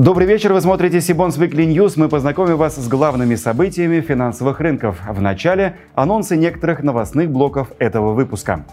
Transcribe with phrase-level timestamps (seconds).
[0.00, 1.92] Добрый вечер, вы смотрите Сибонс Weekly News.
[1.96, 4.98] Мы познакомим вас с главными событиями финансовых рынков.
[5.06, 8.64] В начале анонсы некоторых новостных блоков этого выпуска.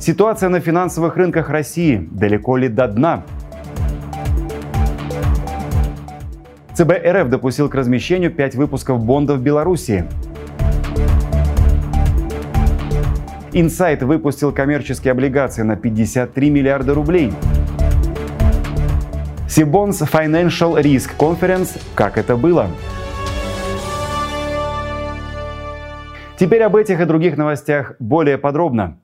[0.00, 2.08] Ситуация на финансовых рынках России.
[2.10, 3.22] Далеко ли до дна?
[6.74, 10.06] ЦБ РФ допустил к размещению 5 выпусков бондов Беларуси.
[13.52, 17.32] Инсайт выпустил коммерческие облигации на 53 миллиарда рублей.
[19.48, 22.68] Сибонс Financial Risk Conference «Как это было?».
[26.38, 28.98] Теперь об этих и других новостях более подробно.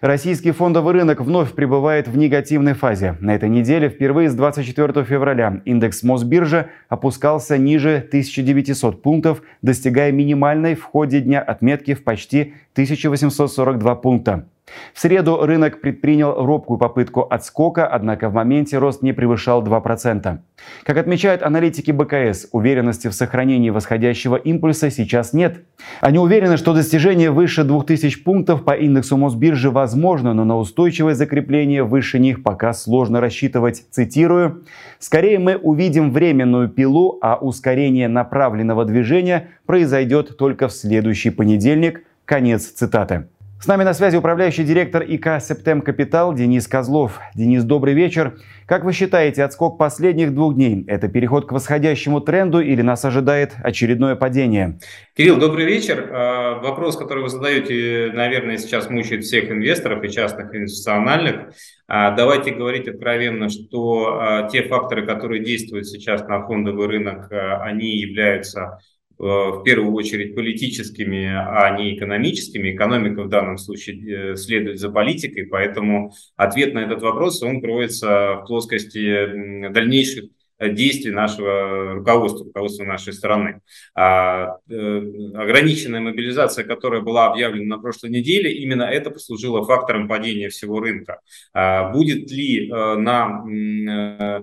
[0.00, 3.16] Российский фондовый рынок вновь пребывает в негативной фазе.
[3.18, 10.76] На этой неделе впервые с 24 февраля индекс Мосбиржи опускался ниже 1900 пунктов, достигая минимальной
[10.76, 14.46] в ходе дня отметки в почти 1842 пункта.
[14.94, 20.38] В среду рынок предпринял робкую попытку отскока, однако в моменте рост не превышал 2%.
[20.84, 25.64] Как отмечают аналитики БКС, уверенности в сохранении восходящего импульса сейчас нет.
[26.00, 31.84] Они уверены, что достижение выше 2000 пунктов по индексу Мосбиржи возможно, но на устойчивое закрепление
[31.84, 33.84] выше них пока сложно рассчитывать.
[33.90, 34.64] Цитирую,
[34.98, 42.02] «Скорее мы увидим временную пилу, а ускорение направленного движения произойдет только в следующий понедельник».
[42.24, 43.28] Конец цитаты.
[43.60, 47.18] С нами на связи управляющий директор ИК «Септем Капитал» Денис Козлов.
[47.34, 48.38] Денис, добрый вечер.
[48.66, 53.56] Как вы считаете, отскок последних двух дней– это переход к восходящему тренду или нас ожидает
[53.60, 54.78] очередное падение?
[55.16, 56.08] Кирилл, добрый вечер.
[56.08, 61.50] А, вопрос, который вы задаете, наверное, сейчас мучает всех инвесторов и частных инвестициональных.
[61.88, 67.96] А, давайте говорить откровенно, что а, те факторы, которые действуют сейчас на фондовый рынок, они
[67.96, 68.78] являются
[69.18, 72.74] в первую очередь политическими, а не экономическими.
[72.74, 78.40] Экономика в данном случае э, следует за политикой, поэтому ответ на этот вопрос, он кроется
[78.42, 80.26] в плоскости дальнейших
[80.60, 83.60] действий нашего руководства, руководства нашей страны.
[83.94, 84.98] А, э,
[85.34, 91.20] ограниченная мобилизация, которая была объявлена на прошлой неделе, именно это послужило фактором падения всего рынка.
[91.52, 94.42] А, будет ли э, на э, Э,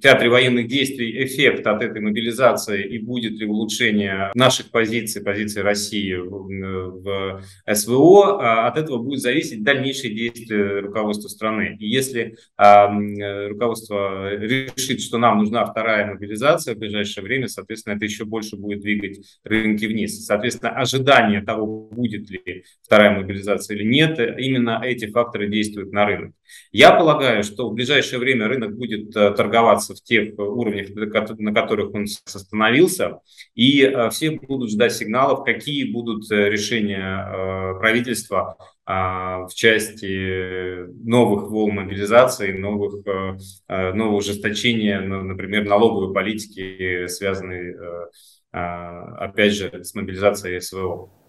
[0.00, 6.14] театре военных действий эффект от этой мобилизации и будет ли улучшение наших позиций, позиций России
[6.14, 11.76] в СВО, а от этого будет зависеть дальнейшие действия руководства страны.
[11.78, 18.24] И если руководство решит, что нам нужна вторая мобилизация в ближайшее время, соответственно, это еще
[18.24, 20.24] больше будет двигать рынки вниз.
[20.24, 26.32] Соответственно, ожидание того, будет ли вторая мобилизация или нет, именно эти факторы действуют на рынок.
[26.72, 30.88] Я полагаю, что в ближайшее время рынок будет э, торговаться в тех уровнях,
[31.38, 33.20] на которых он остановился,
[33.54, 41.50] и э, все будут ждать сигналов, какие будут э, решения правительства а, в части новых
[41.50, 43.04] волн мобилизации, новых,
[43.68, 47.74] нового ужесточения, например, налоговой политики, связанной,
[48.50, 51.19] опять же, с мобилизацией СВО.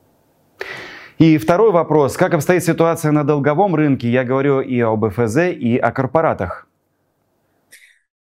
[1.22, 2.18] И второй вопрос.
[2.18, 4.10] Как обстоит ситуация на долговом рынке?
[4.10, 6.68] Я говорю и об ФЗ, и о корпоратах.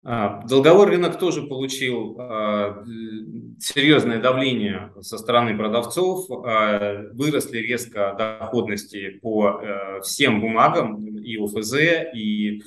[0.06, 2.86] А, долговой рынок тоже получил а,
[3.60, 6.32] серьезное давление со стороны продавцов.
[6.32, 11.74] А, выросли резко доходности по э, всем бумагам и ОФЗ,
[12.16, 12.62] и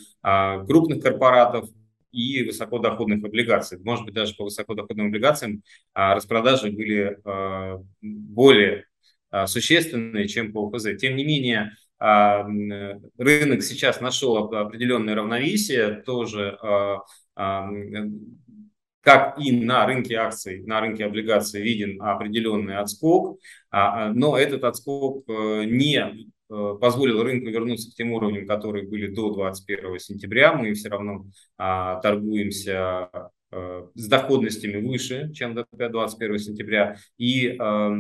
[0.67, 1.67] крупных корпоратов,
[2.13, 3.79] и высокодоходных облигаций.
[3.83, 5.63] Может быть, даже по высокодоходным облигациям
[5.95, 7.17] распродажи были
[8.03, 8.85] более
[9.47, 10.97] существенные, чем по ОФЗ.
[10.99, 12.47] Тем не менее, а,
[13.19, 17.01] рынок сейчас нашел определенное равновесие, тоже а,
[19.03, 23.39] как и на рынке акций, на рынке облигаций виден определенный отскок,
[23.73, 25.97] но этот отскок э, не
[26.51, 30.53] э, позволил рынку вернуться к тем уровням, которые были до 21 сентября.
[30.53, 31.25] Мы все равно
[31.57, 36.97] торгуемся Э, с доходностями выше, чем до 21 сентября.
[37.19, 37.91] И э,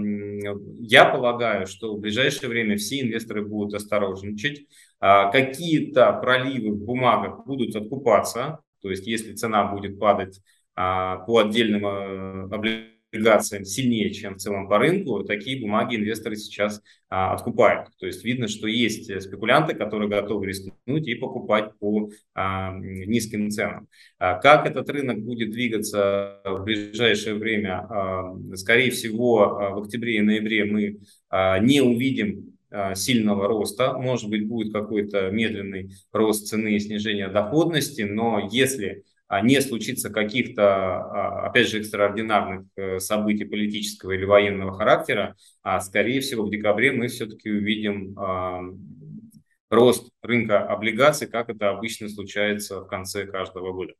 [0.80, 4.66] я полагаю, что в ближайшее время все инвесторы будут осторожничать.
[5.00, 8.60] Э, какие-то проливы в бумагах будут откупаться.
[8.80, 14.38] То есть, если цена будет падать э, по отдельным э, облигациям, облигациям сильнее, чем в
[14.38, 17.88] целом по рынку, такие бумаги инвесторы сейчас а, откупают.
[17.98, 23.88] То есть видно, что есть спекулянты, которые готовы рискнуть и покупать по а, низким ценам.
[24.18, 27.86] А, как этот рынок будет двигаться в ближайшее время?
[27.88, 33.94] А, скорее всего, а, в октябре и ноябре мы а, не увидим а, сильного роста.
[33.94, 39.02] Может быть, будет какой-то медленный рост цены и снижение доходности, но если
[39.40, 46.20] не случится каких-то, а, опять же, экстраординарных э, событий политического или военного характера, а скорее
[46.20, 48.16] всего в декабре мы все-таки увидим
[49.70, 53.94] рост рынка облигаций, как это обычно случается в конце каждого года.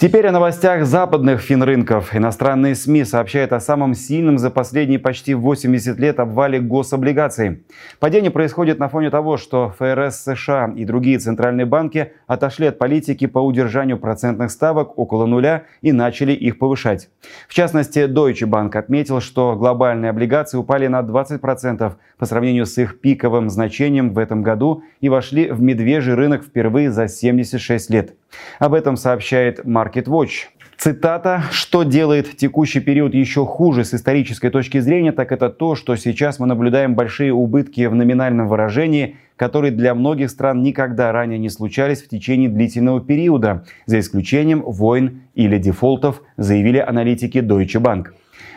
[0.00, 2.14] Теперь о новостях западных финрынков.
[2.14, 7.64] Иностранные СМИ сообщают о самом сильном за последние почти 80 лет обвале гособлигаций.
[7.98, 13.26] Падение происходит на фоне того, что ФРС США и другие центральные банки отошли от политики
[13.26, 17.10] по удержанию процентных ставок около нуля и начали их повышать.
[17.48, 23.00] В частности, Deutsche Bank отметил, что глобальные облигации упали на 20% по сравнению с их
[23.00, 28.14] пиковым значением в этом году и вошли в медвежий рынок впервые за 76 лет.
[28.58, 30.48] Об этом сообщает Market Watch.
[30.78, 31.42] Цитата.
[31.50, 36.38] «Что делает текущий период еще хуже с исторической точки зрения, так это то, что сейчас
[36.38, 42.00] мы наблюдаем большие убытки в номинальном выражении, которые для многих стран никогда ранее не случались
[42.00, 48.12] в течение длительного периода, за исключением войн или дефолтов», заявили аналитики Deutsche Bank.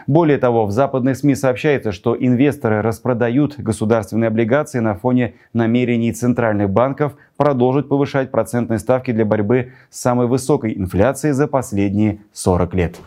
[0.07, 6.69] Более того, в западных СМИ сообщается, что инвесторы распродают государственные облигации на фоне намерений центральных
[6.69, 12.99] банков продолжить повышать процентные ставки для борьбы с самой высокой инфляцией за последние 40 лет.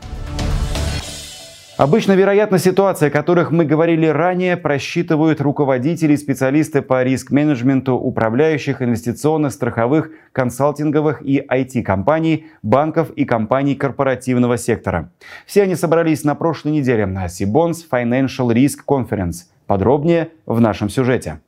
[1.76, 8.80] Обычно вероятность ситуации, о которых мы говорили ранее, просчитывают руководители и специалисты по риск-менеджменту управляющих
[8.80, 15.10] инвестиционных, страховых, консалтинговых и IT-компаний, банков и компаний корпоративного сектора.
[15.46, 19.46] Все они собрались на прошлой неделе на Sibons Financial Risk Conference.
[19.66, 21.40] Подробнее в нашем сюжете.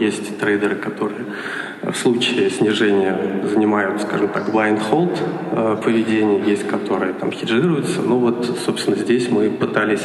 [0.00, 1.26] Есть трейдеры, которые
[1.90, 5.18] в случае снижения занимают, скажем так, blind hold
[5.52, 8.00] э, поведение, есть которые там хеджируются.
[8.02, 10.02] Ну вот, собственно, здесь мы пытались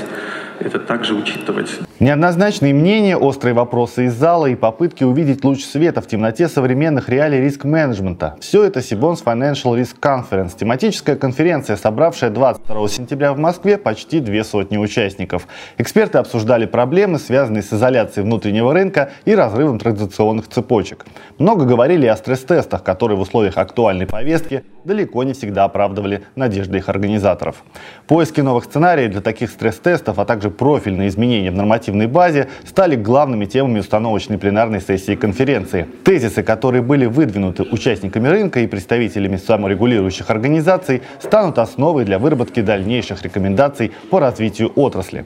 [0.59, 1.79] это также учитывать.
[1.99, 7.41] Неоднозначные мнения, острые вопросы из зала и попытки увидеть луч света в темноте современных реалий
[7.41, 8.37] риск-менеджмента.
[8.39, 14.45] Все это Сибонс Financial Risk Conference, тематическая конференция, собравшая 22 сентября в Москве почти две
[14.45, 15.45] сотни участников.
[15.77, 21.05] Эксперты обсуждали проблемы, связанные с изоляцией внутреннего рынка и разрывом традиционных цепочек.
[21.37, 26.87] Много говорили о стресс-тестах, которые в условиях актуальной повестки далеко не всегда оправдывали надежды их
[26.87, 27.63] организаторов.
[28.07, 31.55] Поиски новых сценариев для таких стресс-тестов, а также профильные изменения в
[31.89, 35.87] нормативной базе стали главными темами установочной пленарной сессии конференции.
[36.03, 43.23] Тезисы, которые были выдвинуты участниками рынка и представителями саморегулирующих организаций, станут основой для выработки дальнейших
[43.23, 45.25] рекомендаций по развитию отрасли.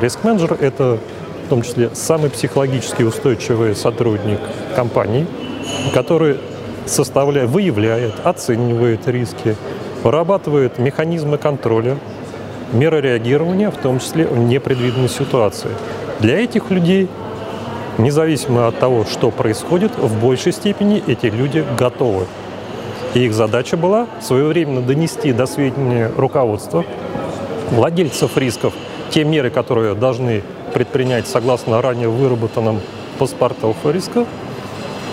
[0.00, 0.98] Риск-менеджер– это
[1.46, 4.40] в том числе самый психологически устойчивый сотрудник
[4.74, 5.26] компании,
[5.92, 6.36] который
[6.86, 9.56] составляет, выявляет, оценивает риски,
[10.02, 11.96] вырабатывает механизмы контроля,
[12.74, 15.70] меры реагирования, в том числе в непредвиденной ситуации.
[16.20, 17.08] Для этих людей,
[17.98, 22.26] независимо от того, что происходит, в большей степени эти люди готовы.
[23.14, 26.84] И их задача была своевременно донести до сведения руководства,
[27.70, 28.74] владельцев рисков,
[29.10, 30.42] те меры, которые должны
[30.72, 32.80] предпринять согласно ранее выработанным
[33.18, 34.26] паспортов риска,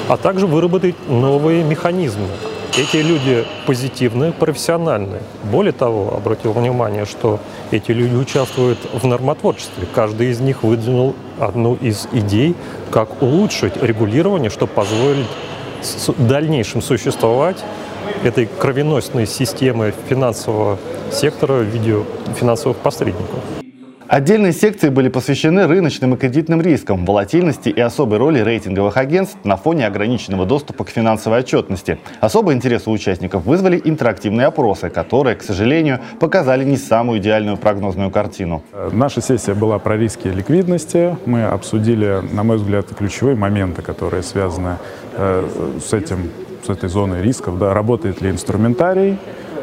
[0.08, 2.28] а также выработать новые механизмы.
[2.78, 5.22] Эти люди позитивные, профессиональные.
[5.44, 7.40] Более того, обратил внимание, что
[7.70, 9.86] эти люди участвуют в нормотворчестве.
[9.94, 12.56] Каждый из них выдвинул одну из идей,
[12.90, 15.28] как улучшить регулирование, чтобы позволить
[16.18, 17.58] дальнейшем существовать
[18.24, 20.80] этой кровеносной системы финансового
[21.12, 21.98] сектора в виде
[22.40, 23.61] финансовых посредников.
[24.12, 29.56] Отдельные секции были посвящены рыночным и кредитным рискам, волатильности и особой роли рейтинговых агентств на
[29.56, 31.98] фоне ограниченного доступа к финансовой отчетности.
[32.20, 38.12] Особый интерес у участников вызвали интерактивные опросы, которые, к сожалению, показали не самую идеальную прогнозную
[38.12, 38.64] картину.
[38.92, 41.16] Наша сессия была про риски ликвидности.
[41.26, 44.76] Мы обсудили, на мой взгляд, ключевые моменты, которые связаны
[45.16, 46.32] э, с этим
[46.66, 49.18] с этой зоной рисков, да, работает ли инструментарий,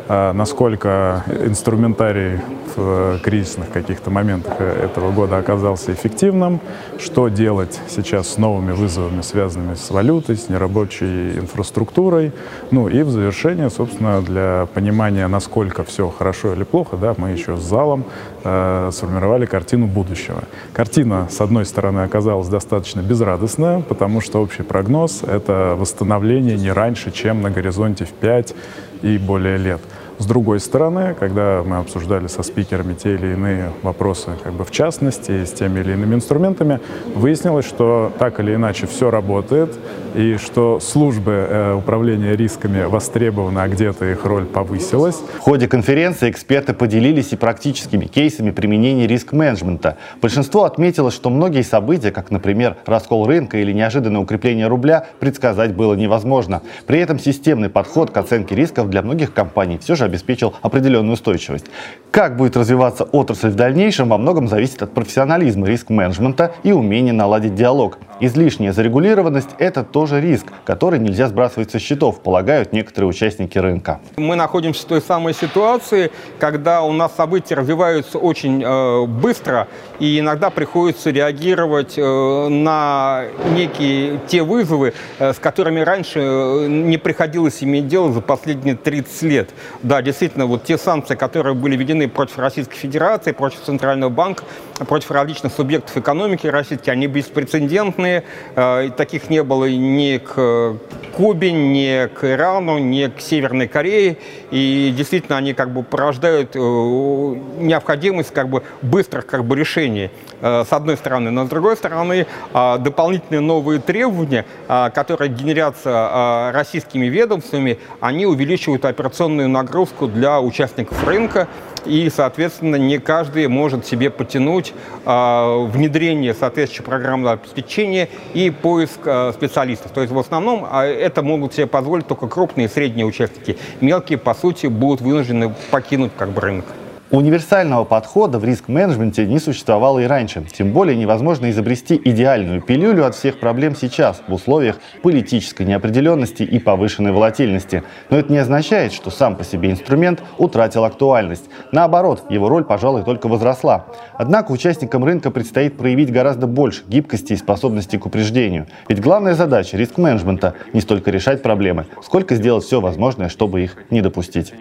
[0.08, 2.40] насколько инструментарий
[2.76, 6.60] в кризисных каких-то моментах этого года оказался эффективным,
[6.98, 12.32] что делать сейчас с новыми вызовами, связанными с валютой, с нерабочей инфраструктурой.
[12.70, 17.56] Ну и в завершение, собственно, для понимания, насколько все хорошо или плохо, да, мы еще
[17.56, 18.04] с залом
[18.44, 20.44] э, сформировали картину будущего.
[20.72, 27.10] Картина, с одной стороны, оказалась достаточно безрадостная, потому что общий прогноз— это восстановление не раньше,
[27.10, 28.54] чем на горизонте в 5
[29.02, 29.80] и более лет.
[30.18, 34.72] С другой стороны, когда мы обсуждали со спикерами те или иные вопросы, как бы в
[34.72, 36.80] частности, с теми или иными инструментами,
[37.14, 39.78] выяснилось, что так или иначе все работает,
[40.16, 45.20] и что службы э, управления рисками востребованы, а где-то их роль повысилась.
[45.36, 49.98] В ходе конференции эксперты поделились и практическими кейсами применения риск-менеджмента.
[50.20, 55.94] Большинство отметило, что многие события, как, например, раскол рынка или неожиданное укрепление рубля, предсказать было
[55.94, 56.62] невозможно.
[56.86, 61.66] При этом системный подход к оценке рисков для многих компаний все же обеспечил определенную устойчивость.
[62.10, 67.54] Как будет развиваться отрасль в дальнейшем, во многом зависит от профессионализма риск-менеджмента и умения наладить
[67.54, 67.98] диалог.
[68.20, 74.00] Излишняя зарегулированность– это тоже риск, который нельзя сбрасывать со счетов, полагают некоторые участники рынка.
[74.16, 76.10] Мы находимся в той самой ситуации,
[76.40, 79.68] когда у нас события развиваются очень э, быстро,
[80.00, 86.98] и иногда приходится реагировать э, на некие те вызовы, э, с которыми раньше э, не
[86.98, 89.50] приходилось иметь дело за последние 30 лет.
[89.84, 94.42] Да, действительно, вот те санкции, которые были введены против Российской Федерации, против Центрального банка,
[94.88, 98.07] против различных субъектов экономики российских, они беспрецедентные.
[98.56, 100.76] Э, таких не было ни к
[101.16, 104.16] Кубе, ни к Ирану, ни к Северной Корее.
[104.50, 110.27] И действительно они как бы порождают э, необходимость как бы быстрых как бы решений э,
[110.40, 111.30] с одной стороны.
[111.30, 120.06] Но с другой стороны дополнительные новые требования, которые генерятся российскими ведомствами, они увеличивают операционную нагрузку
[120.06, 121.48] для участников рынка
[121.88, 124.72] и, соответственно, не каждый может себе потянуть
[125.04, 129.92] э, внедрение соответствующей программного обеспечения и поиск э, специалистов.
[129.92, 133.58] То есть в основном э, это могут себе позволить только крупные и средние участники.
[133.80, 136.66] Мелкие, по сути, будут вынуждены покинуть как бы рынок.
[137.10, 140.44] Универсального подхода в риск-менеджменте не существовало и раньше.
[140.52, 146.58] Тем более невозможно изобрести идеальную пилюлю от всех проблем сейчас, в условиях политической неопределенности и
[146.58, 147.82] повышенной волатильности.
[148.10, 151.48] Но это не означает, что сам по себе инструмент утратил актуальность.
[151.72, 153.86] Наоборот, его роль, пожалуй, только возросла.
[154.18, 158.66] Однако участникам рынка предстоит проявить гораздо больше гибкости и способности к упреждению.
[158.86, 164.02] Ведь главная задача риск-менеджмента не столько решать проблемы, сколько сделать все возможное, чтобы их не
[164.02, 164.52] допустить.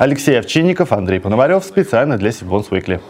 [0.00, 1.62] Алексей Овчинников, Андрей Пономарев.
[1.62, 3.02] Специально для Сибонс Уикли.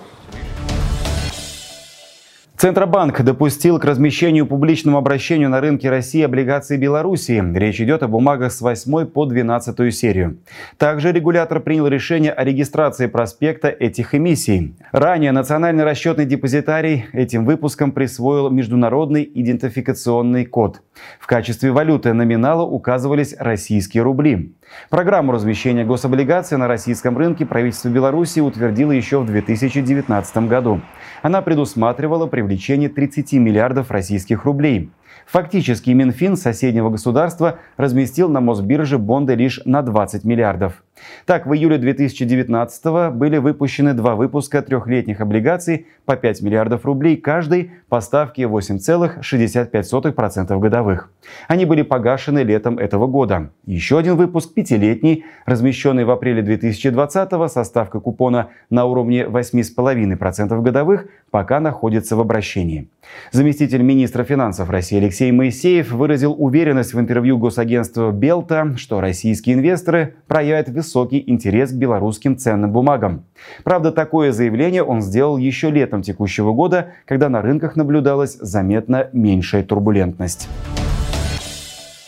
[2.57, 7.43] Центробанк допустил к размещению публичному обращению на рынке России облигаций Белоруссии.
[7.57, 10.39] Речь идет о бумагах с 8 по 12 серию.
[10.79, 14.75] Также регулятор принял решение о регистрации проспекта этих эмиссий.
[14.91, 20.83] Ранее Национальный расчетный депозитарий этим выпуском присвоил международный идентификационный код.
[21.19, 24.55] В качестве валюты номинала указывались российские рубли.
[24.89, 30.81] Программу размещения гособлигаций на российском рынке правительство Беларуси утвердило еще в 2019 году.
[31.23, 34.91] Она предусматривала привлечение 30 миллиардов российских рублей.
[35.31, 40.83] Фактически Минфин соседнего государства разместил на Мосбирже бонды лишь на 20 миллиардов.
[41.25, 47.71] Так, в июле 2019 были выпущены два выпуска трехлетних облигаций по 5 миллиардов рублей каждый
[47.89, 51.13] по ставке 8,65% годовых.
[51.47, 53.51] Они были погашены летом этого года.
[53.67, 61.07] Еще один выпуск, пятилетний, размещенный в апреле 2020 со ставкой купона на уровне 8,5% годовых,
[61.31, 62.89] пока находится в обращении.
[63.33, 70.15] Заместитель министра финансов России Алексей Моисеев выразил уверенность в интервью госагентству Белта, что российские инвесторы
[70.27, 73.25] проявят высокий интерес к белорусским ценным бумагам.
[73.65, 79.63] Правда, такое заявление он сделал еще летом текущего года, когда на рынках наблюдалась заметно меньшая
[79.63, 80.49] турбулентность.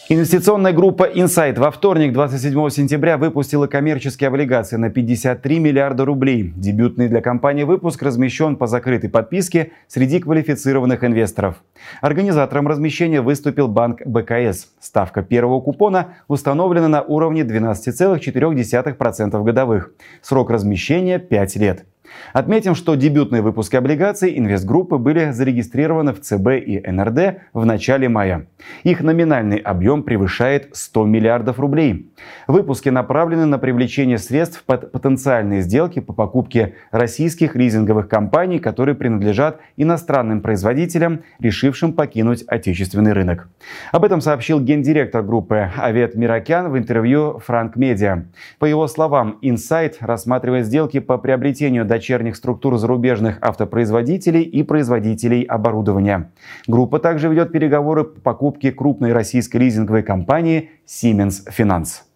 [0.09, 6.53] Инвестиционная группа Insight во вторник, 27 сентября, выпустила коммерческие облигации на 53 миллиарда рублей.
[6.57, 11.63] Дебютный для компании выпуск размещен по закрытой подписке среди квалифицированных инвесторов.
[12.01, 14.71] Организатором размещения выступил банк БКС.
[14.81, 19.93] Ставка первого купона установлена на уровне 12,4% годовых.
[20.21, 21.87] Срок размещения 5 лет.
[22.33, 28.47] Отметим, что дебютные выпуски облигаций инвестгруппы были зарегистрированы в ЦБ и НРД в начале мая.
[28.85, 32.11] Их номинальный объем превышает 100 миллиардов рублей.
[32.47, 39.61] Выпуски направлены на привлечение средств под потенциальные сделки по покупке российских лизинговых компаний, которые принадлежат
[39.77, 43.49] иностранным производителям, решившим покинуть отечественный рынок.
[43.91, 48.25] Об этом сообщил гендиректор группы Авет Миракян в интервью Франк Медиа.
[48.59, 55.43] По его словам, Insight рассматривает сделки по приобретению дочерних дочерних структур зарубежных автопроизводителей и производителей
[55.43, 56.33] оборудования.
[56.67, 62.12] Группа также ведет переговоры по покупке крупной российской лизинговой компании Siemens Finance.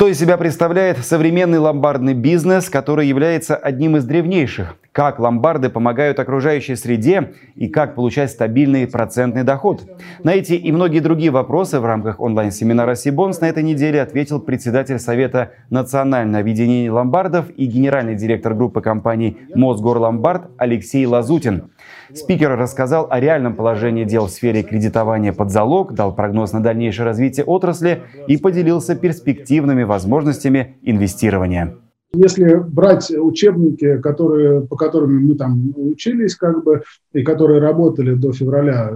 [0.00, 4.76] Что из себя представляет современный ломбардный бизнес, который является одним из древнейших?
[4.92, 9.82] Как ломбарды помогают окружающей среде и как получать стабильный процентный доход?
[10.24, 14.98] На эти и многие другие вопросы в рамках онлайн-семинара Сибонс на этой неделе ответил председатель
[14.98, 21.72] Совета национального объединения ломбардов и генеральный директор группы компаний Мосгорломбард Алексей Лазутин.
[22.14, 27.06] Спикер рассказал о реальном положении дел в сфере кредитования под залог, дал прогноз на дальнейшее
[27.06, 31.76] развитие отрасли и поделился перспективными возможностями инвестирования.
[32.12, 38.32] Если брать учебники, которые, по которым мы там учились, как бы, и которые работали до
[38.32, 38.90] февраля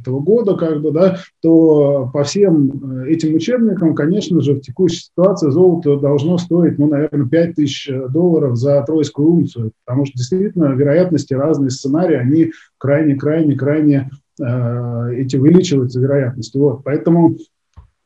[0.00, 5.50] этого года, как бы, да, то по всем этим учебникам, конечно же, в текущей ситуации
[5.50, 11.34] золото должно стоить, ну, наверное, 5 тысяч долларов за тройскую унцию, потому что действительно вероятности
[11.34, 16.56] разные сценарии, они крайне-крайне-крайне эти увеличиваются вероятности.
[16.56, 17.36] Вот, поэтому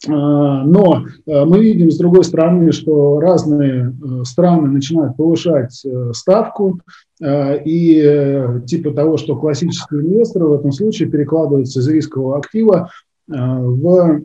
[0.06, 6.80] но а, мы видим, с другой стороны, что разные э, страны начинают повышать э, ставку,
[7.22, 12.90] а, и э, типа того, что классические инвесторы в этом случае перекладываются из рискового актива
[13.26, 14.20] в,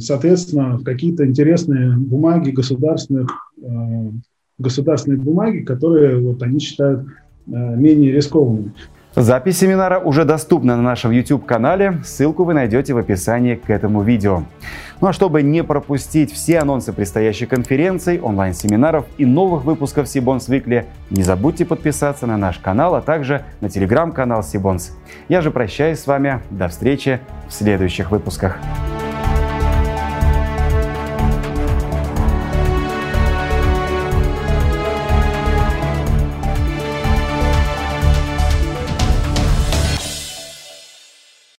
[0.00, 3.52] соответственно, какие-то интересные бумаги государственных,
[4.58, 7.06] государственные бумаги, которые вот они считают
[7.46, 8.72] менее рискованными.
[9.16, 14.42] Запись семинара уже доступна на нашем YouTube-канале, ссылку вы найдете в описании к этому видео.
[15.00, 20.86] Ну а чтобы не пропустить все анонсы предстоящих конференций, онлайн-семинаров и новых выпусков Сибонс Викли,
[21.10, 24.90] не забудьте подписаться на наш канал, а также на телеграм-канал Сибонс.
[25.28, 28.58] Я же прощаюсь с вами, до встречи в следующих выпусках.